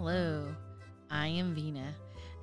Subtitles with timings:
[0.00, 0.54] Hello.
[1.10, 1.92] I am Vina,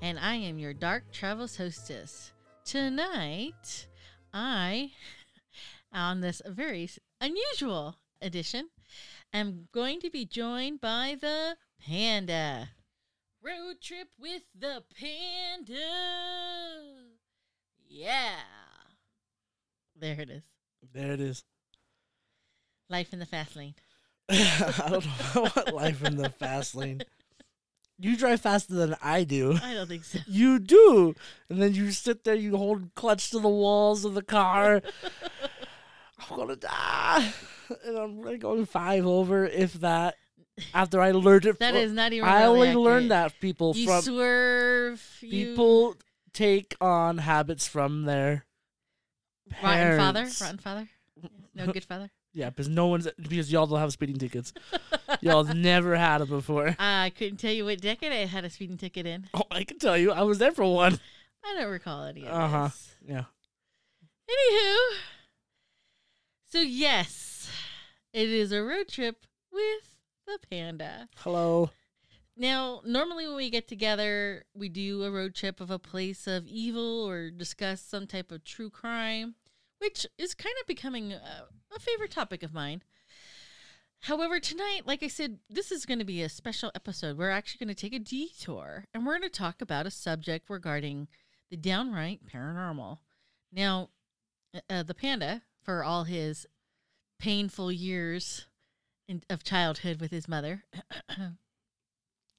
[0.02, 2.34] and I am your Dark Travels hostess.
[2.66, 3.88] Tonight,
[4.34, 4.92] I,
[5.94, 6.90] on this very
[7.22, 8.72] unusual edition,
[9.32, 12.72] am going to be joined by the Panda.
[13.42, 15.78] Road trip with the Panda.
[17.88, 18.36] Yeah.
[19.96, 20.44] There it is.
[20.94, 21.46] There it is.
[22.90, 23.76] Life in the fast lane.
[24.30, 27.02] I don't know what life in the fast lane.
[27.98, 29.58] You drive faster than I do.
[29.64, 30.20] I don't think so.
[30.28, 31.16] You do.
[31.50, 34.82] And then you sit there, you hold clutch to the walls of the car.
[36.30, 37.34] I'm gonna die.
[37.86, 40.16] And I'm really going five over, if that.
[40.74, 42.28] After I learned it That fro- is not even.
[42.30, 45.18] I really only learned that people You from swerve.
[45.22, 45.96] you- people
[46.32, 48.46] take on habits from their
[49.62, 50.28] Rotten father?
[50.42, 50.90] Rotten father?
[51.54, 52.10] No good father?
[52.38, 54.52] Yeah, because no one's because y'all don't have speeding tickets.
[55.22, 56.76] y'all never had it before.
[56.80, 59.28] I couldn't tell you what decade I had a speeding ticket in.
[59.34, 61.00] Oh, I can tell you, I was there for one.
[61.46, 62.64] I don't recall any of Uh-huh.
[62.68, 62.92] this.
[63.08, 63.24] Yeah.
[64.30, 64.76] Anywho,
[66.52, 67.50] so yes,
[68.14, 69.96] it is a road trip with
[70.28, 71.08] the panda.
[71.18, 71.70] Hello.
[72.38, 76.46] Now, normally when we get together, we do a road trip of a place of
[76.48, 79.36] evil or discuss some type of true crime,
[79.80, 82.82] which is kind of becoming a, a favorite topic of mine.
[84.02, 87.18] However, tonight, like I said, this is going to be a special episode.
[87.18, 90.50] We're actually going to take a detour and we're going to talk about a subject
[90.50, 91.08] regarding
[91.50, 93.00] the downright paranormal.
[93.52, 93.90] Now,
[94.56, 96.46] uh, uh, the panda, for all his
[97.20, 98.46] painful years
[99.08, 100.66] in, of childhood with his mother,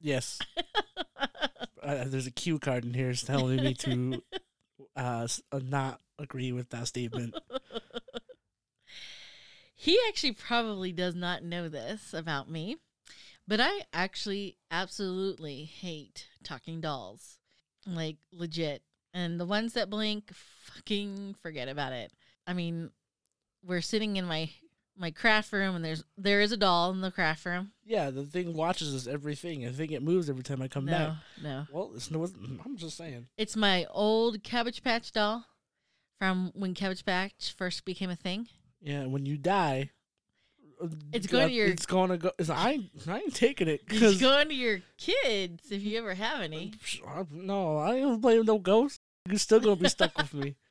[0.01, 0.39] Yes.
[1.83, 4.23] uh, there's a cue card in here telling me to
[4.97, 7.35] uh, uh, not agree with that statement.
[9.75, 12.77] he actually probably does not know this about me,
[13.47, 17.39] but I actually absolutely hate talking dolls.
[17.87, 18.83] Like legit.
[19.15, 22.13] And the ones that blink, fucking forget about it.
[22.47, 22.91] I mean,
[23.65, 24.51] we're sitting in my
[24.99, 27.73] my craft room and there's there is a doll in the craft room.
[27.85, 29.67] Yeah, the thing watches us everything.
[29.67, 31.15] I think it moves every time I come back.
[31.43, 31.67] No, no.
[31.71, 32.27] Well, it's no.
[32.65, 33.27] I'm just saying.
[33.37, 35.45] It's my old Cabbage Patch doll
[36.19, 38.49] from when Cabbage Patch first became a thing.
[38.81, 39.91] Yeah, when you die,
[40.83, 42.31] uh, It's going to your- It's going to go.
[42.39, 46.15] It's, I I ain't taking it Cause, It's going to your kids if you ever
[46.15, 46.75] have any.
[47.33, 49.01] no, I ain't playing no ghost.
[49.29, 50.55] You're still gonna be stuck with me.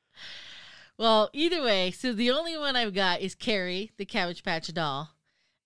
[0.97, 5.09] Well, either way, so the only one I've got is Carrie, the Cabbage Patch doll.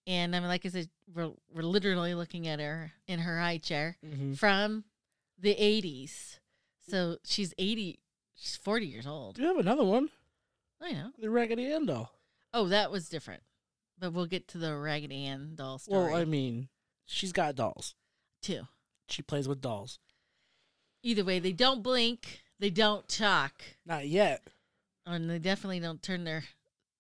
[0.07, 3.97] And I'm like I said, we're, we're literally looking at her in her high chair
[4.03, 4.37] Mhm.
[4.37, 4.85] from
[5.37, 6.39] the 80s.
[6.87, 7.99] So she's 80,
[8.35, 9.35] she's 40 years old.
[9.35, 10.09] Do you have another one,
[10.81, 11.11] I know.
[11.19, 12.11] the Raggedy Ann doll.
[12.53, 13.43] Oh, that was different.
[13.99, 16.69] But we'll get to the Raggedy Ann doll story Well, I mean,
[17.05, 17.93] she's got dolls.
[18.41, 18.67] too.
[19.09, 19.99] She plays with dolls.
[21.03, 24.41] Either way, they don't blink, they don't talk, Not yet,
[25.13, 26.43] and they definitely don't turn their,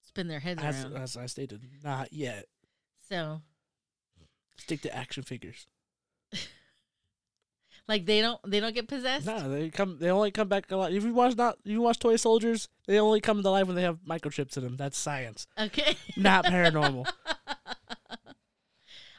[0.01, 0.97] spin their heads as around.
[0.97, 1.61] as I stated.
[1.83, 2.45] Not yet.
[3.09, 3.41] so,
[4.57, 5.67] Stick to action figures.
[7.87, 9.25] like they don't, they don't get possessed.
[9.25, 9.97] No, they come.
[9.99, 10.93] They only come back alive.
[10.93, 12.67] If you watch not, you watch Toy Soldiers.
[12.85, 14.75] They only come to life when they have microchips in them.
[14.77, 15.95] That's science, Okay.
[16.17, 17.07] not paranormal.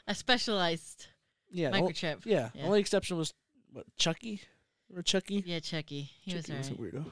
[0.06, 1.06] a specialized
[1.50, 2.20] Yeah, microchip.
[2.24, 2.50] yeah.
[2.54, 2.64] Yeah.
[2.66, 3.32] Only exception was
[3.72, 4.42] what Chucky
[4.94, 5.42] or Chucky.
[5.46, 6.10] Yeah, Chucky.
[6.22, 6.94] He was Chucky was a alright.
[6.94, 7.04] weirdo.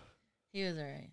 [0.53, 1.11] He was alright.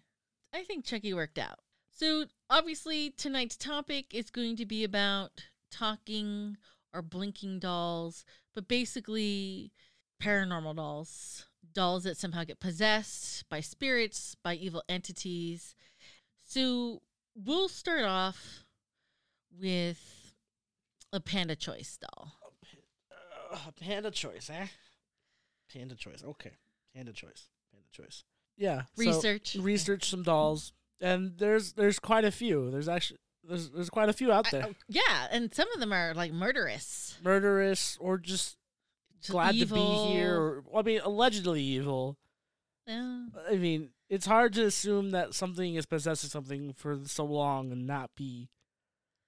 [0.55, 1.59] I think Chucky worked out.
[1.91, 5.31] So obviously tonight's topic is going to be about
[5.69, 6.55] talking
[6.93, 8.23] or blinking dolls,
[8.53, 9.73] but basically
[10.23, 11.45] paranormal dolls.
[11.73, 15.75] Dolls that somehow get possessed by spirits, by evil entities.
[16.41, 17.01] So
[17.35, 18.63] we'll start off
[19.59, 20.35] with
[21.11, 22.31] a panda choice doll.
[23.51, 24.67] Uh, panda choice, eh?
[25.73, 26.23] Panda choice.
[26.23, 26.51] Okay,
[26.93, 27.49] panda choice.
[27.73, 28.23] Panda choice.
[28.57, 28.83] Yeah.
[28.95, 29.55] so Research.
[29.59, 30.71] research some dolls,
[31.01, 32.71] and there's there's quite a few.
[32.71, 34.63] There's actually there's there's quite a few out there.
[34.63, 37.17] I- yeah, and some of them are like murderous.
[37.23, 38.57] Murderous or just
[39.19, 39.79] Just glad to be
[40.13, 40.35] here.
[40.39, 42.17] Or, well, I mean, allegedly evil.
[42.87, 43.25] Yeah.
[43.49, 47.87] I mean, it's hard to assume that something is possessing something for so long and
[47.87, 48.49] not be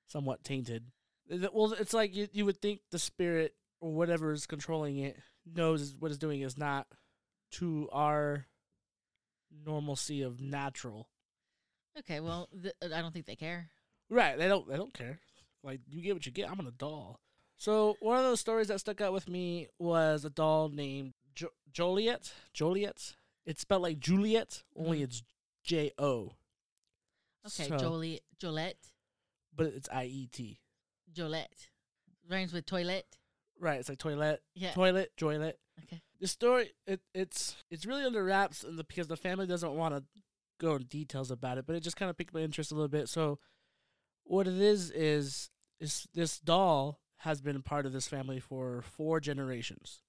[0.08, 0.86] somewhat tainted.
[1.30, 5.96] Well, it's like you, you would think the spirit or whatever is controlling it knows
[6.00, 6.88] what it's doing is not
[7.54, 8.46] to our
[9.66, 11.08] normalcy of natural.
[12.00, 12.20] Okay.
[12.20, 13.70] Well, th- I don't think they care.
[14.10, 14.38] Right?
[14.38, 14.68] They don't.
[14.68, 15.20] They don't care.
[15.64, 16.50] Like you get what you get.
[16.50, 17.20] I'm on a doll.
[17.58, 21.54] So one of those stories that stuck out with me was a doll named jo-
[21.72, 22.32] Joliet.
[22.54, 23.16] Joliet.
[23.46, 25.04] It's spelled like Juliet, only Mhm.
[25.06, 25.24] it's
[25.64, 26.36] J O.
[27.46, 27.68] Okay.
[27.70, 28.92] So- Jolie, Jolette,
[29.56, 30.60] but it's I E T.
[31.12, 31.70] Jolette.
[32.30, 33.06] Rhymes with toilet.
[33.60, 34.74] Right, it's like toilet, Yeah.
[34.74, 35.60] toilet, toilet.
[35.84, 36.02] Okay.
[36.20, 40.04] The story it it's it's really under wraps the, because the family doesn't want to
[40.60, 42.88] go in details about it, but it just kind of piqued my interest a little
[42.88, 43.10] bit.
[43.10, 43.40] So,
[44.24, 45.50] what it is is
[45.80, 50.02] is this doll has been part of this family for four generations,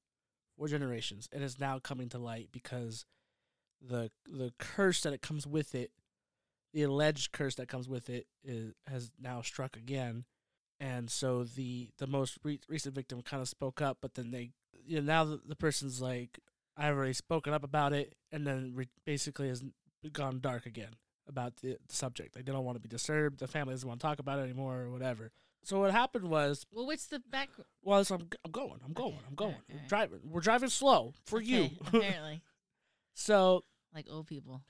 [0.56, 3.04] four generations, and is now coming to light because
[3.80, 5.90] the the curse that it comes with it,
[6.72, 10.24] the alleged curse that comes with it, is has now struck again
[10.80, 14.50] and so the the most re- recent victim kind of spoke up but then they
[14.88, 16.38] you know now the, the person's like
[16.76, 19.62] i've already spoken up about it and then re- basically has
[20.12, 20.92] gone dark again
[21.28, 24.00] about the, the subject like they don't want to be disturbed the family doesn't want
[24.00, 25.30] to talk about it anymore or whatever
[25.64, 27.50] so what happened was Well, what's the back?
[27.82, 30.68] well so I'm, I'm going i'm going Okay, i'm going alright, I'm driving we're driving
[30.70, 32.42] slow for you apparently,
[33.14, 33.64] so
[33.94, 34.62] like old people.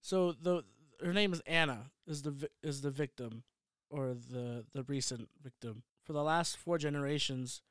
[0.00, 0.62] So the
[1.02, 3.42] her name is Anna is the vi- is the victim
[3.90, 5.82] or the the recent victim.
[6.04, 7.62] For the last four generations,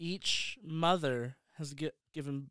[0.00, 2.50] each mother has get, given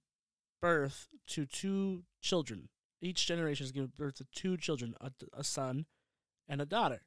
[0.61, 2.69] birth to two children.
[3.01, 5.87] Each generation has given birth to two children, a, a son
[6.47, 7.01] and a daughter.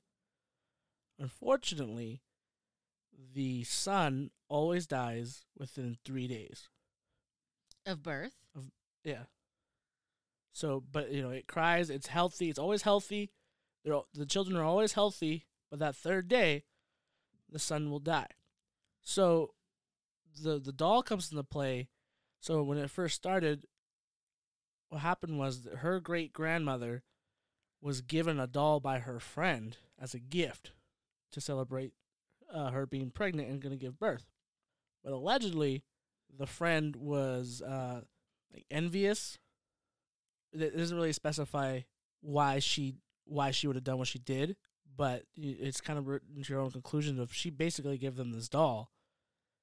[1.19, 2.23] Unfortunately,
[3.35, 6.69] the son always dies within 3 days.
[7.87, 8.35] Of birth.
[8.56, 8.65] Of,
[9.05, 9.25] Yeah.
[10.53, 11.89] So, but you know, it cries.
[11.89, 12.50] It's healthy.
[12.50, 13.31] It's always healthy.
[13.85, 15.47] They're the children are always healthy.
[15.71, 16.65] But that third day,
[17.50, 18.29] the son will die.
[19.00, 19.55] So,
[20.40, 21.88] the the doll comes into play.
[22.40, 23.67] So when it first started,
[24.88, 27.02] what happened was that her great grandmother
[27.81, 30.73] was given a doll by her friend as a gift
[31.32, 31.93] to celebrate
[32.52, 34.26] uh, her being pregnant and going to give birth.
[35.02, 35.82] But allegedly,
[36.37, 38.02] the friend was uh,
[38.52, 39.38] like envious.
[40.52, 41.81] It doesn't really specify
[42.20, 44.56] why she why she would have done what she did,
[44.96, 48.49] but it's kind of written to your own conclusion of she basically gave them this
[48.49, 48.90] doll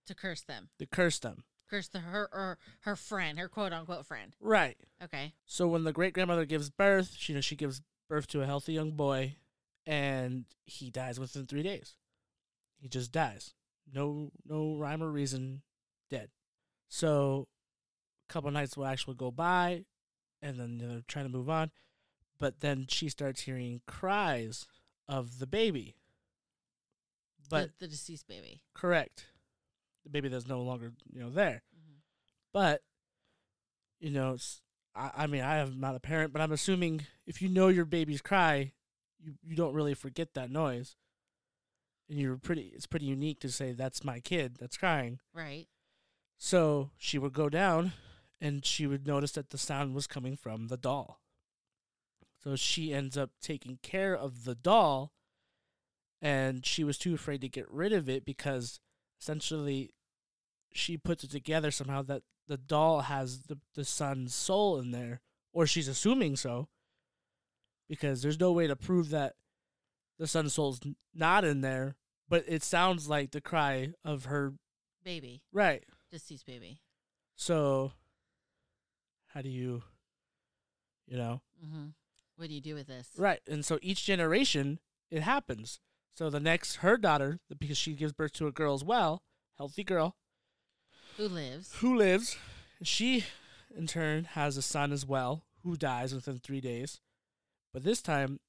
[0.09, 0.69] To curse them.
[0.79, 1.44] to curse them.
[1.69, 4.35] Curse the her or her friend, her quote unquote friend.
[4.39, 4.75] Right.
[5.03, 5.33] Okay.
[5.45, 8.47] So when the great grandmother gives birth, she you know she gives birth to a
[8.47, 9.35] healthy young boy,
[9.85, 11.94] and he dies within three days.
[12.81, 13.53] He just dies.
[13.94, 15.61] No no rhyme or reason.
[16.09, 16.29] Dead.
[16.88, 17.47] So
[18.27, 19.85] a couple nights will actually go by,
[20.41, 21.69] and then you know, they're trying to move on,
[22.39, 24.65] but then she starts hearing cries
[25.07, 25.97] of the baby.
[27.47, 28.61] But the, the deceased baby.
[28.73, 29.25] correct,
[30.09, 31.61] the baby that's no longer you know there.
[31.75, 31.97] Mhm.
[32.51, 32.81] But
[34.00, 34.38] you know,
[34.95, 37.85] I, I mean, I am not a parent, but I'm assuming if you know your
[37.85, 38.73] baby's cry,
[39.19, 40.95] you you don't really forget that noise,
[42.09, 42.71] and you're pretty.
[42.73, 45.19] It's pretty unique to say that's my kid that's crying.
[45.33, 45.67] Right.
[46.38, 47.94] So she would go down,
[48.39, 51.19] and she would notice that the sound was coming from the doll.
[52.42, 55.11] So she ends up taking care of the doll,
[56.21, 58.80] and she was too afraid to get rid of it because
[59.19, 59.92] essentially
[60.71, 65.21] she puts it together somehow that the doll has the, the son's soul in there,
[65.54, 66.68] or she's assuming so,
[67.88, 69.33] because there's no way to prove that
[70.18, 70.80] the son's soul's
[71.14, 71.95] not in there,
[72.28, 74.54] but it sounds like the cry of her.
[75.04, 75.42] Baby.
[75.52, 75.83] Right.
[76.11, 76.81] Deceased baby.
[77.35, 77.94] So,
[79.28, 79.83] how do you,
[81.07, 81.88] you know, Mm-hmm.
[82.38, 83.09] What do you do with this?
[83.18, 83.42] right?
[83.45, 84.80] And so each generation
[85.11, 85.81] it happens.
[86.14, 89.23] So the next, her daughter, because she gives birth to a girl as well,
[89.57, 90.16] healthy girl
[91.19, 91.76] Who lives?
[91.80, 92.38] who lives.
[92.81, 93.26] She,
[93.76, 97.02] in turn, has a son as well who dies within three days.
[97.73, 98.40] But this time,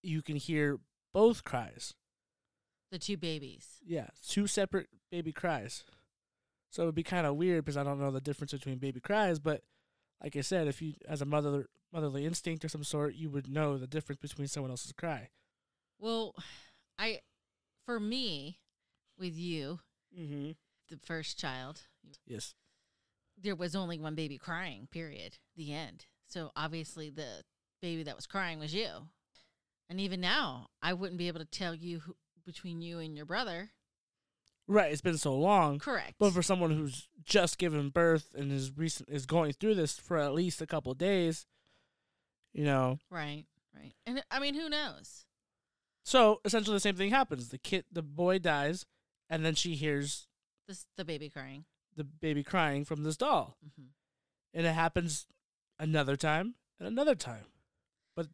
[0.00, 0.78] you can hear
[1.12, 1.94] both cries.
[2.92, 3.78] The two babies.
[3.84, 5.82] Yeah, two separate baby cries.
[6.70, 9.00] So it would be kind of weird because I don't know the difference between baby
[9.00, 9.62] cries, but
[10.22, 13.48] like I said, if you as a mother motherly instinct or some sort, you would
[13.48, 15.30] know the difference between someone else's cry.
[15.98, 16.36] Well,
[16.96, 17.22] I,
[17.86, 18.60] for me,
[19.18, 19.80] with you,
[20.16, 20.52] Mm-hmm.
[20.88, 21.82] The first child,
[22.26, 22.54] Yes.
[23.40, 25.38] there was only one baby crying, period.
[25.56, 26.06] The end.
[26.26, 27.44] So obviously the
[27.80, 29.08] baby that was crying was you.
[29.88, 33.24] And even now, I wouldn't be able to tell you who, between you and your
[33.26, 33.70] brother.
[34.66, 35.78] Right, it's been so long.
[35.78, 36.14] Correct.
[36.18, 40.18] But for someone who's just given birth and is recent is going through this for
[40.18, 41.46] at least a couple of days,
[42.52, 42.98] you know.
[43.10, 43.94] right, right.
[44.04, 45.24] And I mean, who knows?
[46.04, 47.48] So essentially, the same thing happens.
[47.48, 48.84] The kid, the boy dies,
[49.30, 50.27] and then she hears
[50.68, 51.64] This the baby crying.
[51.96, 53.86] the baby crying from this doll, hmm
[54.54, 55.26] and it happens
[55.78, 57.44] another time and another time.
[58.16, 58.28] But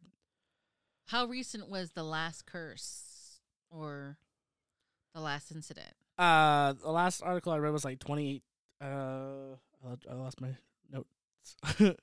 [1.07, 3.39] how recent was the last curse
[3.69, 4.17] or
[5.13, 5.93] the last incident?
[6.17, 8.43] Uh, the last article I read was like twenty eight.
[8.81, 9.55] Uh,
[10.09, 10.55] I lost my
[10.91, 11.55] notes.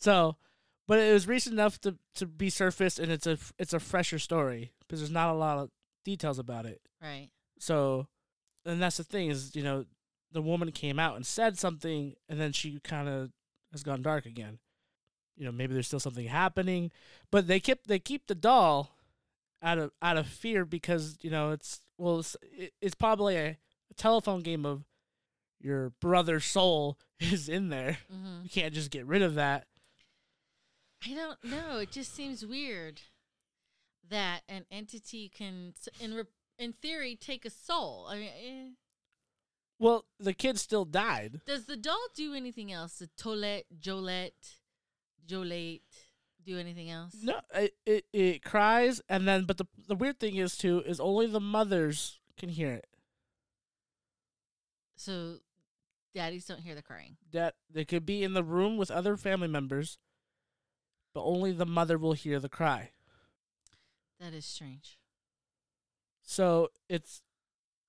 [0.00, 0.36] so,
[0.86, 4.18] but it was recent enough to to be surfaced, and it's a it's a fresher
[4.18, 5.70] story because there's not a lot of
[6.04, 6.80] details about it.
[7.02, 7.30] Right.
[7.58, 8.08] So,
[8.64, 9.84] and that's the thing is, you know,
[10.32, 13.30] the woman came out and said something, and then she kind of
[13.72, 14.58] has gone dark again.
[15.36, 16.90] You know, maybe there's still something happening,
[17.30, 18.96] but they keep they keep the doll
[19.62, 22.36] out of out of fear because you know it's well it's,
[22.80, 23.46] it's probably a,
[23.90, 24.84] a telephone game of
[25.60, 27.98] your brother's soul is in there.
[28.10, 29.66] hmm You can't just get rid of that.
[31.04, 31.78] I don't know.
[31.78, 33.02] It just seems weird
[34.08, 36.14] that an entity can, in
[36.58, 38.06] in theory, take a soul.
[38.08, 38.68] I mean, eh.
[39.78, 41.40] Well, the kid still died.
[41.46, 42.98] does the doll do anything else?
[42.98, 44.54] The Toilette, Jolette,
[45.26, 45.82] Jolate
[46.44, 47.14] do anything else?
[47.22, 51.00] No, it, it it cries and then but the the weird thing is too is
[51.00, 52.86] only the mothers can hear it.
[54.96, 55.38] So,
[56.14, 57.16] daddies don't hear the crying.
[57.32, 59.98] that they could be in the room with other family members,
[61.12, 62.90] but only the mother will hear the cry.
[64.20, 64.98] That is strange.
[66.24, 67.22] So it's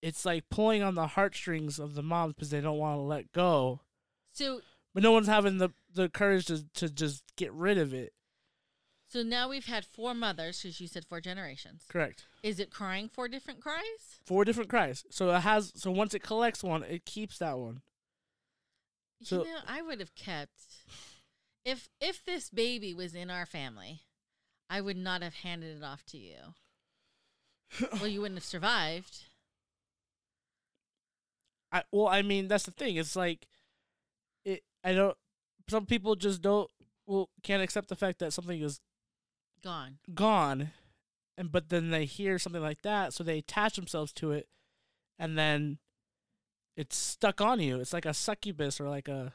[0.02, 3.32] it's like pulling on the heartstrings of the moms because they don't want to let
[3.32, 3.80] go,
[4.34, 4.62] So,
[4.94, 8.14] but no one's having the the courage to to just get rid of it.
[9.08, 11.86] so now we've had four mothers, because you said four generations.
[11.90, 12.26] Correct.
[12.44, 14.20] Is it crying four different cries?
[14.26, 15.06] Four different cries.
[15.10, 15.72] So it has.
[15.76, 17.82] So once it collects one, it keeps that one.
[19.24, 20.60] So- you know, I would have kept
[21.64, 24.02] if if this baby was in our family,
[24.70, 26.54] I would not have handed it off to you.
[27.94, 29.24] well, you wouldn't have survived.
[31.72, 32.96] I well, I mean that's the thing.
[32.96, 33.48] It's like
[34.46, 34.64] it.
[34.84, 35.18] I don't.
[35.70, 36.70] Some people just don't.
[37.08, 38.80] Well, can't accept the fact that something is
[39.64, 39.98] Gone.
[40.14, 40.70] gone
[41.40, 44.48] and but then they hear something like that so they attach themselves to it
[45.18, 45.80] and then
[46.78, 49.34] it's stuck on you it's like a succubus or like a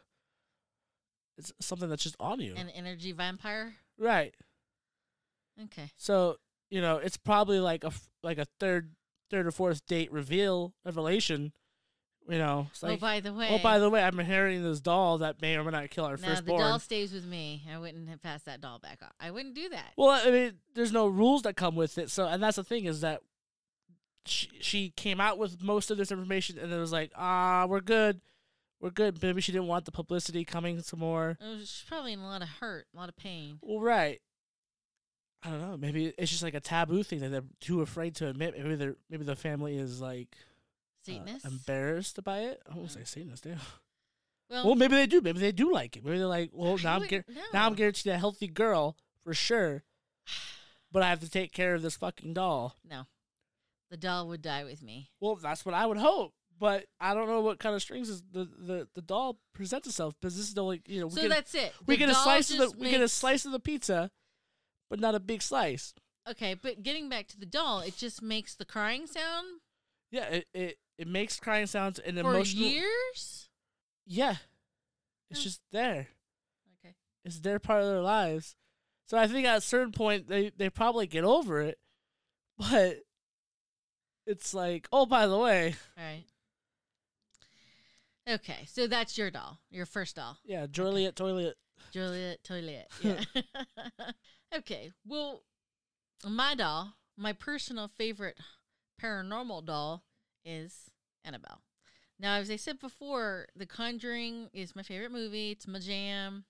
[1.37, 3.75] it's something that's just on you An energy vampire.
[3.99, 4.33] right
[5.61, 5.91] Okay.
[5.97, 6.37] so
[6.71, 8.93] you know it's probably like a like a third
[9.31, 11.53] third or fourth date reveal revelation
[12.29, 13.49] you know it's like oh, by the way.
[13.51, 16.17] oh by the way i'm inheriting this doll that may or may not kill our
[16.17, 17.63] now the doll stays with me.
[17.73, 19.13] I wouldn't have passed that doll back off.
[19.21, 19.93] I wouldn't do that.
[19.97, 22.11] Well, I mean, there's no rules that come with it.
[22.11, 23.21] So, and that's the thing is that
[24.27, 27.81] she, she came out with most of this information, and it was like, ah, we're
[27.81, 28.21] good,
[28.81, 29.23] we're good.
[29.23, 31.39] Maybe she didn't want the publicity coming some more.
[31.41, 33.59] It was she's probably in a lot of hurt, a lot of pain.
[33.63, 34.21] Well, right.
[35.43, 35.77] I don't know.
[35.77, 38.55] Maybe it's just like a taboo thing that they're too afraid to admit.
[38.57, 40.37] Maybe they're maybe the family is like
[41.09, 42.63] uh, embarrassed by it.
[42.71, 43.47] I won't say Satanist.
[43.47, 43.55] Yeah.
[44.51, 45.21] well, Well, maybe they do.
[45.21, 46.05] Maybe they do like it.
[46.05, 49.83] Maybe they're like, well, now I'm wouldn't now I'm guaranteed a healthy girl for sure,
[50.93, 52.77] but I have to take care of this fucking doll.
[52.89, 53.07] no,
[53.91, 55.11] the doll would die with me.
[55.21, 56.35] Well, that's what I would hope.
[56.59, 60.15] But I don't know what kind of strings is the, the, the doll presents itself
[60.21, 61.73] because this is the only you know we so get that's it.
[61.87, 64.11] we The get a slice of the we get a slice of the pizza,
[64.91, 65.95] but not a big slice.
[66.29, 69.47] Okay, but getting back to the doll, it just makes the crying sound
[70.11, 72.69] Yeah, it it, it makes crying sounds and for emotional.
[72.69, 73.49] years.
[74.07, 74.37] Yeah,
[75.31, 75.43] it's Oh.
[75.45, 76.09] just there.
[76.85, 76.95] Okay.
[77.25, 78.57] It's their part of their lives.
[79.07, 81.79] So I think at a certain point they they probably get over it,
[82.59, 82.99] but
[84.27, 86.25] it's like oh by the way All right.
[88.29, 91.57] Okay, so that's your doll, your first doll, yeah Juliet Toilet
[91.93, 92.87] Juliet Toilet.
[93.03, 93.21] Yeah.
[94.55, 95.43] okay, well,
[96.27, 98.39] my doll, my personal favorite
[99.03, 100.03] paranormal doll
[100.45, 100.91] is
[101.25, 101.63] Annabelle.
[102.19, 105.53] Now, as I said before, The Conjuring is my favorite movie.
[105.53, 106.45] It's my jam.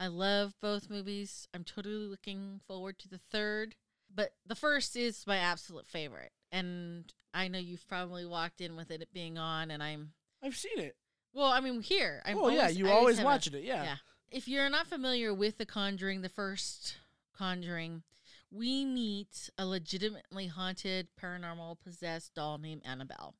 [0.00, 1.46] I love both movies.
[1.52, 3.74] I'm totally looking forward to the third.
[4.12, 6.32] But the first is my absolute favorite.
[6.50, 10.12] And I know you've probably walked in with it being on, and I'm
[10.42, 10.96] I've seen it.
[11.34, 12.22] well, I mean, here.
[12.24, 13.64] I'm oh yeah, you I always have a- watching it.
[13.64, 13.82] Yeah.
[13.82, 13.96] yeah.
[14.30, 16.96] If you're not familiar with The Conjuring, the first
[17.36, 18.02] Conjuring,
[18.50, 23.34] we meet a legitimately haunted, paranormal, possessed doll named Annabelle.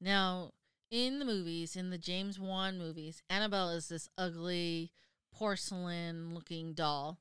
[0.00, 0.52] Now,
[0.90, 4.90] in the movies, in the James Wan movies, Annabelle is this ugly,
[5.32, 7.18] porcelain looking doll.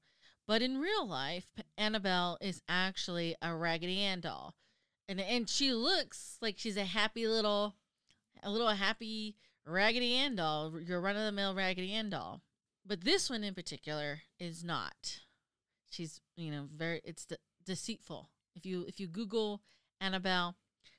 [0.47, 4.55] But in real life, Annabelle is actually a Raggedy Ann doll.
[5.07, 7.75] And, and she looks like she's a happy little
[8.41, 12.41] a little happy Raggedy Ann doll, your run of the mill Raggedy Ann doll.
[12.85, 15.19] But this one in particular is not.
[15.89, 18.29] She's, you know, very it's de- deceitful.
[18.55, 19.61] If you if you Google
[19.99, 20.55] Annabelle,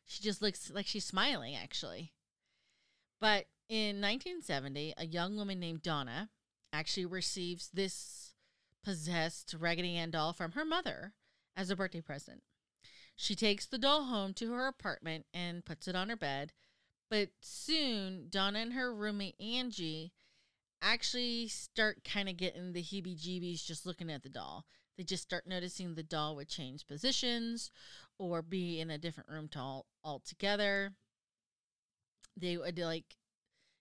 [0.06, 2.12] she just looks like she's smiling actually.
[3.20, 6.30] But in 1970, a young woman named Donna
[6.72, 8.34] actually receives this
[8.82, 11.12] possessed Raggedy Ann doll from her mother
[11.56, 12.42] as a birthday present.
[13.14, 16.52] She takes the doll home to her apartment and puts it on her bed.
[17.10, 20.12] But soon, Donna and her roommate Angie
[20.80, 24.64] actually start kind of getting the heebie jeebies just looking at the doll.
[24.96, 27.70] They just start noticing the doll would change positions
[28.18, 30.92] or be in a different room to all, altogether.
[32.36, 33.16] They would like,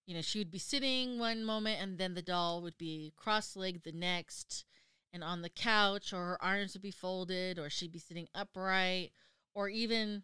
[0.06, 3.56] you know, she would be sitting one moment and then the doll would be cross
[3.56, 4.66] legged the next
[5.12, 9.12] and on the couch, or her arms would be folded, or she'd be sitting upright,
[9.54, 10.24] or even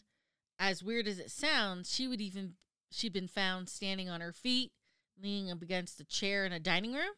[0.59, 2.53] as weird as it sounds, she would even
[2.91, 4.71] she'd been found standing on her feet,
[5.21, 7.13] leaning up against a chair in a dining room.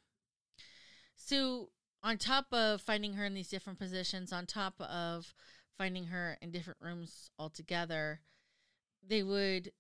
[1.16, 1.70] So
[2.04, 5.34] on top of finding her in these different positions, on top of
[5.78, 8.22] finding her in different rooms altogether,
[9.06, 9.72] they would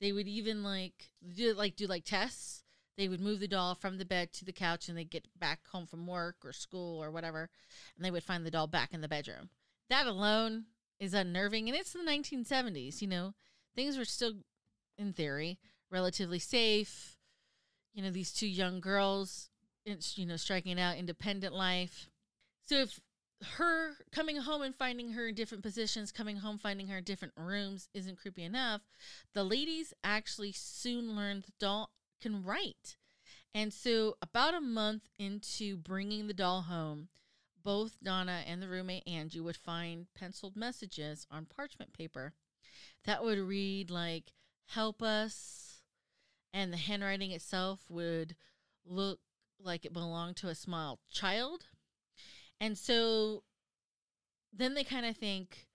[0.00, 2.62] they would even like do like do like tests.
[2.96, 5.68] They would move the doll from the bed to the couch and they'd get back
[5.68, 7.50] home from work or school or whatever
[7.94, 9.50] and they would find the doll back in the bedroom.
[9.90, 10.64] That alone
[10.98, 13.34] is unnerving and it's the 1970s you know?
[13.74, 14.32] Things were still
[14.96, 15.58] in theory
[15.90, 17.18] relatively safe.
[17.92, 19.50] You know these two young girls
[19.86, 22.08] it's you know striking out independent life
[22.62, 23.00] so if
[23.56, 27.34] her coming home and finding her in different positions coming home finding her in different
[27.36, 28.82] rooms isn't creepy enough
[29.34, 31.90] the ladies actually soon learned the doll
[32.20, 32.96] can write.
[33.54, 37.08] And so, about a month into bringing the doll home,
[37.62, 42.34] both Donna and the roommate Angie would find penciled messages on parchment paper
[43.04, 44.32] that would read like,
[44.66, 45.80] Help us.
[46.52, 48.34] And the handwriting itself would
[48.84, 49.20] look
[49.60, 51.66] like it belonged to a small child.
[52.60, 53.42] And so
[54.52, 55.66] then they kind of think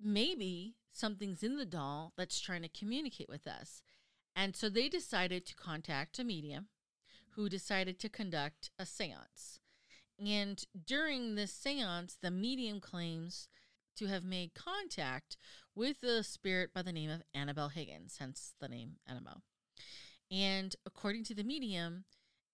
[0.00, 3.82] maybe something's in the doll that's trying to communicate with us.
[4.34, 6.68] And so they decided to contact a medium
[7.30, 9.60] who decided to conduct a seance.
[10.24, 13.48] And during this seance, the medium claims
[13.96, 15.36] to have made contact
[15.74, 19.42] with a spirit by the name of Annabelle Higgins, hence the name Annabelle.
[20.30, 22.04] And according to the medium,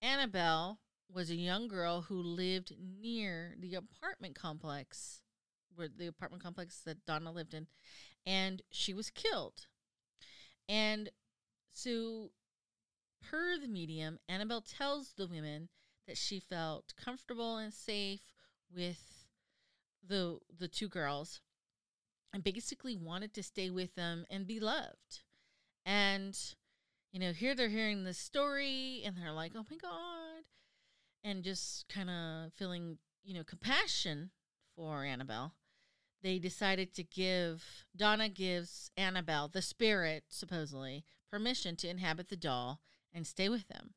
[0.05, 5.23] Annabelle was a young girl who lived near the apartment complex
[5.75, 7.67] where the apartment complex that Donna lived in,
[8.27, 9.67] and she was killed.
[10.69, 11.11] And
[11.73, 12.31] so,
[13.23, 15.69] per the medium, Annabelle tells the women
[16.07, 18.21] that she felt comfortable and safe
[18.73, 19.27] with
[20.07, 21.41] the the two girls
[22.33, 25.23] and basically wanted to stay with them and be loved.
[25.87, 26.39] And
[27.15, 30.45] you know, here they're hearing this story and they're like, "Oh my god."
[31.23, 34.31] And just kind of feeling, you know, compassion
[34.77, 35.55] for Annabelle
[36.25, 42.81] they decided to give Donna gives Annabelle, the spirit, supposedly, permission to inhabit the doll
[43.13, 43.91] and stay with them.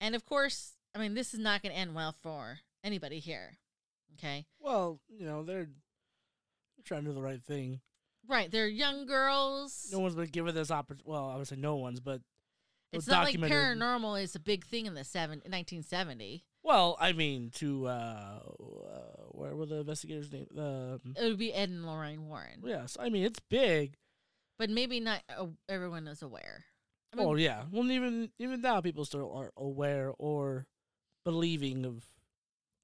[0.00, 3.58] And of course, I mean, this is not going to end well for anybody here.
[4.14, 4.46] Okay.
[4.58, 7.80] Well, you know, they're, they're trying to do the right thing.
[8.26, 8.50] Right.
[8.50, 9.90] They're young girls.
[9.92, 11.04] No one's been given this opportunity.
[11.06, 12.22] Well, I would say no one's, but
[12.92, 16.44] it's not like paranormal is a big thing in the seven, 1970.
[16.62, 20.46] Well, I mean, to uh, uh, where were the investigators' name?
[20.56, 23.96] Uh, It would be Ed and Lorraine Warren, yes, I mean it's big.
[24.58, 26.64] but maybe not uh, everyone is aware.
[27.12, 30.66] I mean, oh yeah, well even even now people still aren't aware or
[31.24, 32.04] believing of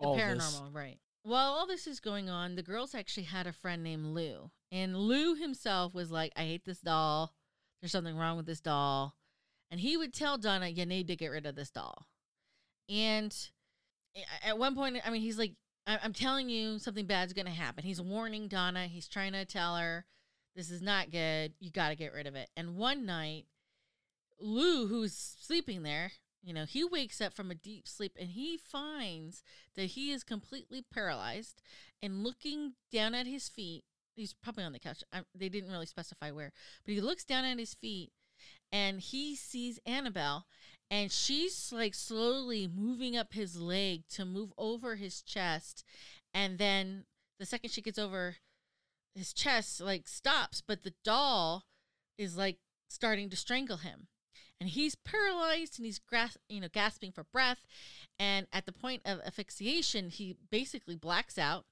[0.01, 0.73] the paranormal, this.
[0.73, 0.99] right?
[1.23, 4.97] While all this is going on, the girls actually had a friend named Lou, and
[4.97, 7.35] Lou himself was like, "I hate this doll.
[7.81, 9.15] There's something wrong with this doll,"
[9.75, 12.07] and he would tell Donna, "You need to get rid of this doll."
[12.89, 13.37] And
[14.45, 17.83] at one point, I mean, he's like, I'm telling you, something bad's going to happen.
[17.83, 18.87] He's warning Donna.
[18.87, 20.05] He's trying to tell her,
[20.55, 21.55] this is not good.
[21.59, 22.51] You got to get rid of it.
[22.57, 23.47] And one night,
[24.39, 28.57] Lou, who's sleeping there, you know, he wakes up from a deep sleep and he
[28.57, 29.43] finds
[29.75, 31.61] that he is completely paralyzed
[32.01, 33.83] and looking down at his feet.
[34.15, 35.03] He's probably on the couch.
[35.13, 36.53] I, they didn't really specify where,
[36.85, 38.13] but he looks down at his feet
[38.73, 40.47] and he sees Annabelle
[40.91, 45.85] and she's like slowly moving up his leg to move over his chest
[46.33, 47.05] and then
[47.39, 48.37] the second she gets over
[49.15, 51.65] his chest like stops but the doll
[52.19, 54.07] is like starting to strangle him.
[54.61, 57.67] And he's paralyzed and he's gras- you know gasping for breath
[58.19, 61.65] and at the point of asphyxiation he basically blacks out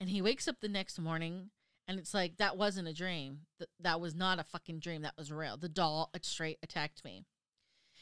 [0.00, 1.50] and he wakes up the next morning
[1.88, 3.40] And it's like that wasn't a dream.
[3.58, 5.02] Th- that was not a fucking dream.
[5.02, 5.56] That was real.
[5.56, 7.24] The doll straight attacked me.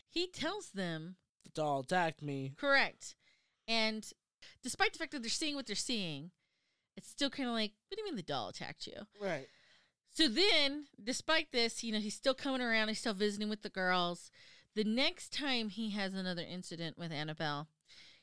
[0.09, 2.53] He tells them The doll attacked me.
[2.57, 3.15] correct,
[3.69, 4.05] and
[4.63, 6.31] despite the fact that they're seeing what they're seeing,
[6.97, 9.07] it's still kind of like, what do you mean the doll attacked you?
[9.21, 9.47] Right.
[10.13, 12.89] So then, despite this, you know, he's still coming around.
[12.89, 14.31] He's still visiting with the girls.
[14.75, 17.69] The next time he has another incident with Annabelle,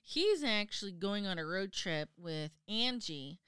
[0.02, 3.39] he's actually going on a road trip with Angie.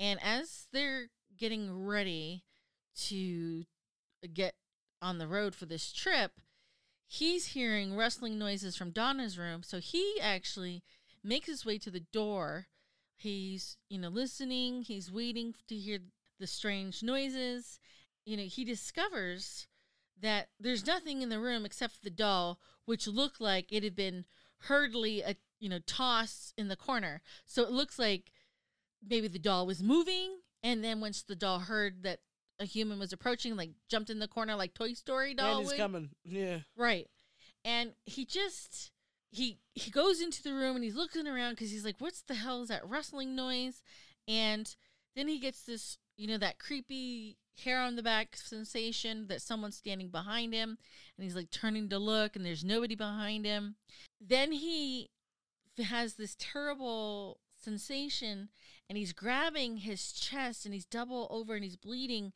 [0.00, 1.10] And as they're
[1.42, 2.44] getting ready
[2.94, 3.64] to
[4.32, 4.54] get
[5.02, 6.38] on the road for this trip,
[7.04, 9.64] he's hearing rustling noises from Donna's room.
[9.64, 10.84] So he actually
[11.24, 12.66] makes his way to the door.
[13.16, 15.98] He's, you know, listening, he's waiting to hear
[16.38, 17.80] the strange noises.
[18.24, 19.66] You know, he discovers
[20.20, 23.96] that there's nothing in the room except for the doll, which looked like it had
[23.96, 24.26] been
[24.66, 27.20] hurriedly, uh, you know, tossed in the corner.
[27.46, 28.30] So it looks like
[29.04, 32.20] maybe the doll was moving, and then once the doll heard that
[32.58, 35.58] a human was approaching, like jumped in the corner like Toy Story doll.
[35.58, 35.78] and he's would.
[35.78, 36.10] coming.
[36.24, 36.58] Yeah.
[36.76, 37.08] Right.
[37.64, 38.90] And he just
[39.30, 42.34] he he goes into the room and he's looking around because he's like, "What's the
[42.34, 43.82] hell is that rustling noise?"
[44.28, 44.74] And
[45.16, 49.76] then he gets this, you know, that creepy hair on the back sensation that someone's
[49.76, 50.78] standing behind him,
[51.16, 53.76] and he's like turning to look, and there's nobody behind him.
[54.20, 55.10] Then he
[55.82, 58.48] has this terrible sensation,
[58.92, 62.34] and he's grabbing his chest, and he's double over, and he's bleeding,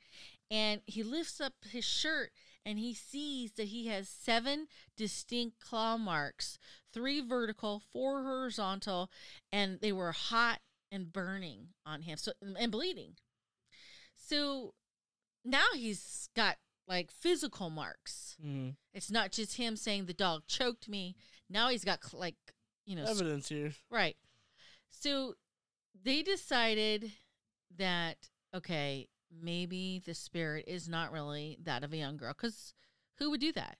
[0.50, 2.30] and he lifts up his shirt
[2.64, 6.58] and he sees that he has seven distinct claw marks
[6.94, 9.10] three vertical four horizontal
[9.52, 13.16] and they were hot and burning on him so and bleeding
[14.16, 14.72] so
[15.44, 16.56] now he's got
[16.88, 18.76] like physical marks Mm.
[18.94, 21.16] it's not just him saying the dog choked me
[21.50, 22.36] now he's got like
[22.84, 23.72] you know Evidence here.
[23.90, 24.16] Right.
[24.90, 25.34] So
[26.04, 27.12] they decided
[27.76, 28.16] that,
[28.54, 32.32] okay, maybe the spirit is not really that of a young girl.
[32.32, 32.74] Because
[33.18, 33.78] who would do that?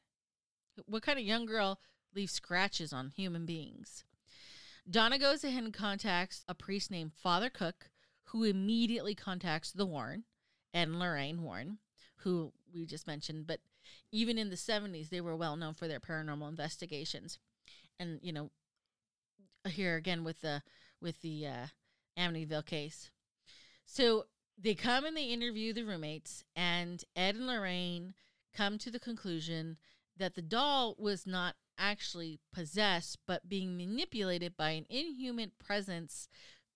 [0.86, 1.80] What kind of young girl
[2.14, 4.04] leaves scratches on human beings?
[4.88, 7.90] Donna goes ahead and contacts a priest named Father Cook,
[8.24, 10.24] who immediately contacts the Warren
[10.72, 11.78] and Lorraine Warren,
[12.18, 13.46] who we just mentioned.
[13.46, 13.60] But
[14.12, 17.38] even in the 70s, they were well known for their paranormal investigations.
[17.98, 18.50] And, you know,
[19.68, 20.62] here again with the
[21.00, 21.66] with the uh,
[22.18, 23.10] Amityville case.
[23.84, 24.26] So
[24.58, 28.14] they come and they interview the roommates, and Ed and Lorraine
[28.54, 29.76] come to the conclusion
[30.16, 36.26] that the doll was not actually possessed, but being manipulated by an inhuman presence,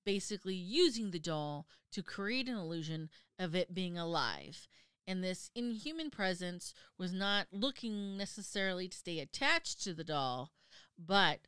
[0.04, 4.68] basically using the doll to create an illusion of it being alive.
[5.06, 10.52] And this inhuman presence was not looking necessarily to stay attached to the doll,
[10.98, 11.40] but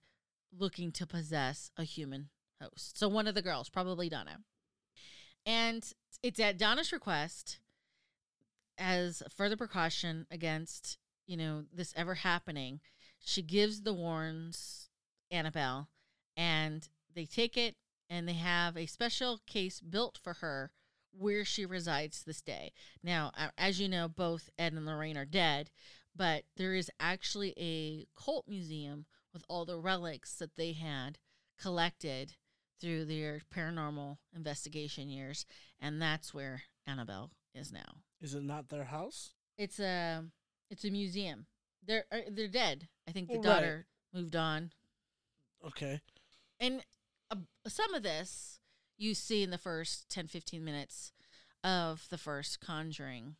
[0.50, 2.30] looking to possess a human
[2.62, 2.98] host.
[2.98, 4.38] So one of the girls, probably Donna.
[5.44, 5.84] And
[6.22, 7.58] it's at Donna's request
[8.78, 12.80] as further precaution against, you know, this ever happening.
[13.24, 14.88] She gives the Warrens
[15.30, 15.88] Annabelle
[16.36, 17.76] and they take it
[18.08, 20.70] and they have a special case built for her
[21.16, 22.72] where she resides this day.
[23.02, 25.70] Now, as you know, both Ed and Lorraine are dead,
[26.14, 31.18] but there is actually a cult museum with all the relics that they had
[31.60, 32.34] collected
[32.82, 35.46] through their paranormal investigation years,
[35.80, 38.02] and that's where Annabelle is now.
[38.20, 39.30] Is it not their house?
[39.56, 40.24] It's a
[40.70, 41.46] it's a museum.
[41.86, 42.88] They're uh, they're dead.
[43.08, 43.42] I think the Right.
[43.44, 44.72] daughter moved on,
[45.64, 46.00] Okay.
[46.60, 46.82] and
[47.30, 47.36] uh,
[47.68, 48.58] some of this
[48.98, 51.12] you see in the first 10 15 minutes
[51.64, 53.36] of the first conjuring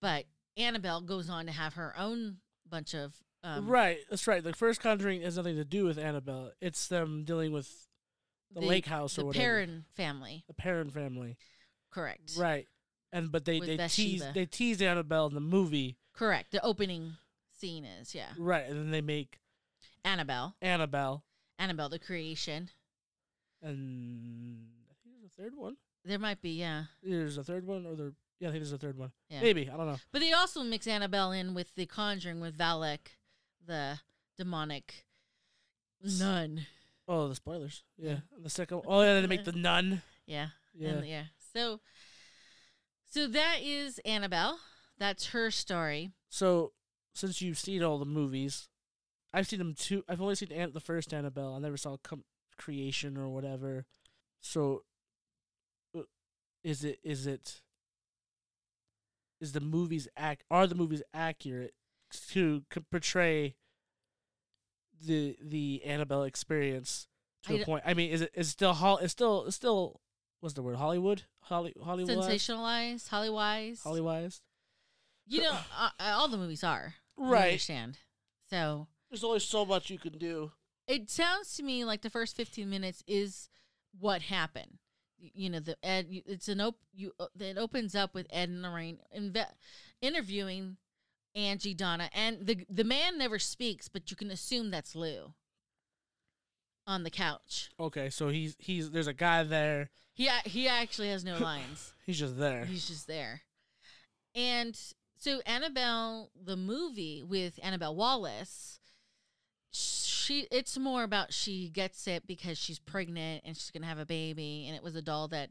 [0.00, 0.24] but
[0.56, 2.36] annabelle goes on to have her own
[2.68, 3.98] bunch of um, right.
[4.10, 4.42] That's right.
[4.42, 6.50] The first Conjuring has nothing to do with Annabelle.
[6.60, 7.86] It's them dealing with
[8.52, 9.42] the, lake house the or whatever.
[9.42, 11.36] The Perron family the Perron family.
[11.90, 12.66] correct Right.
[13.12, 15.96] And but they With they tease they tease Annabelle in the movie.
[16.12, 17.14] correct the opening
[17.58, 18.66] scene is yeah Right.
[18.66, 19.40] And then they make
[20.04, 21.24] annabelle Annabelle
[21.58, 22.70] annabelle the creation
[23.62, 25.76] and I think there's a third one.
[26.04, 28.78] there might be yeah There's a third one or there yeah, I think there's a
[28.78, 29.12] third one.
[29.30, 29.70] yeah Maybe.
[29.70, 29.96] I don't know.
[30.12, 33.16] but they also mix annabelle in with the conjuring with valak
[33.66, 33.98] the
[34.36, 35.06] demonic
[36.02, 36.66] nun
[37.08, 37.84] Oh, the spoilers.
[37.96, 38.18] Yeah.
[38.34, 40.02] And the second oh yeah, they make the nun.
[40.26, 40.88] yeah Yeah.
[40.90, 41.24] And yeah.
[41.52, 41.80] So
[43.08, 44.58] so that is Annabelle.
[44.98, 46.10] That's her story.
[46.28, 46.72] So,
[47.14, 48.68] since you've seen all the movies,
[49.32, 50.04] I've seen them too.
[50.08, 51.54] I've only seen An- the first Annabelle.
[51.54, 52.24] I never saw Com-
[52.58, 53.84] Creation or whatever.
[54.40, 54.82] So,
[55.96, 56.02] uh,
[56.64, 57.60] is it is it
[59.40, 61.74] is the movies act are the movies accurate
[62.30, 63.54] to portray
[65.04, 67.08] the the Annabelle experience
[67.44, 67.82] to I a point?
[67.86, 70.00] I mean, is it is still hol- it's still it's still
[70.40, 70.76] what's the word?
[70.76, 73.82] Hollywood, Holly, Hollywood, Sensationalized, Hollywise.
[73.82, 74.40] Hollywise.
[75.26, 76.94] You know, uh, uh, all the movies are.
[77.18, 77.46] I Right.
[77.48, 77.98] understand.
[78.48, 80.52] So There's only so much you can do.
[80.86, 83.48] it sounds to me like the first 15 minutes is
[83.98, 84.78] what happened.
[85.18, 86.06] You know, the Ed.
[86.10, 86.76] It's an op.
[86.92, 87.12] You.
[87.18, 89.50] uh, It opens up with Ed and Lorraine inve-
[90.00, 90.76] interviewing
[91.36, 95.34] Angie Donna, and the the man never speaks, but you can assume that's Lou
[96.86, 97.70] on the couch.
[97.78, 99.90] Okay, so he's he's there's a guy there.
[100.14, 101.92] He he actually has no lines.
[102.06, 102.64] He's just there.
[102.64, 103.42] He's just there.
[104.34, 104.78] And
[105.18, 108.80] so Annabelle, the movie with Annabelle Wallis,
[109.70, 114.06] she it's more about she gets it because she's pregnant and she's gonna have a
[114.06, 115.50] baby, and it was a doll that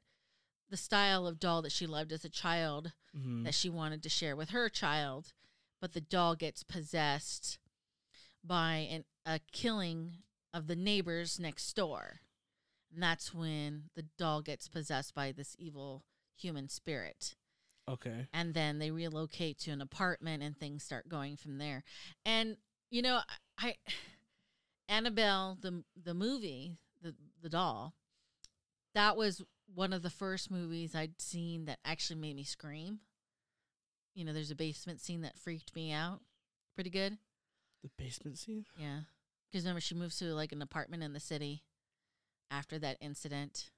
[0.72, 3.44] the style of doll that she loved as a child Mhm.
[3.44, 5.32] that she wanted to share with her child,
[5.86, 7.60] but the doll gets possessed
[8.44, 10.14] by an, a killing
[10.52, 12.22] of the neighbors next door.
[12.92, 16.02] And that's when the doll gets possessed by this evil
[16.36, 17.36] human spirit.
[17.88, 18.26] Okay.
[18.34, 21.84] And then they relocate to an apartment and things start going from there.
[22.26, 22.58] And
[22.90, 23.20] you know,
[23.60, 23.76] I, I
[24.90, 27.94] Annabelle the the movie, the the doll,
[28.96, 33.02] that was one of the first movies I'd seen that actually made me scream.
[34.16, 36.22] You know, there's a basement scene that freaked me out
[36.74, 37.18] pretty good.
[37.84, 38.66] The basement scene.
[38.78, 39.02] Yeah.
[39.52, 41.64] Because remember, she moves to like an apartment in the city
[42.50, 43.70] after that incident.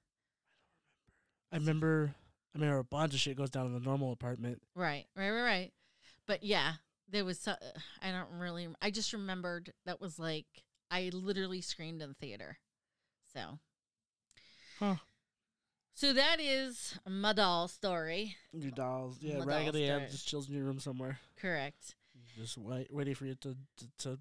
[1.52, 2.14] I remember.
[2.54, 4.62] I remember a bunch of shit goes down in the normal apartment.
[4.74, 5.72] Right, right, right, right.
[6.26, 6.74] But yeah,
[7.10, 7.38] there was.
[7.38, 8.68] So, uh, I don't really.
[8.80, 10.46] I just remembered that was like
[10.90, 12.58] I literally screamed in the theater.
[13.32, 13.58] So.
[14.78, 14.96] Huh.
[15.98, 18.36] So that is my doll story.
[18.52, 21.96] Your dolls, yeah, My Raggedy dolls Ann just chills in your room somewhere, Correct.
[22.36, 24.18] just wait, waiting for you to, to to